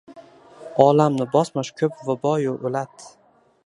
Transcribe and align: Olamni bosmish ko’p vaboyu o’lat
Olamni 0.85 1.27
bosmish 1.37 1.71
ko’p 1.83 2.03
vaboyu 2.09 2.59
o’lat 2.69 3.11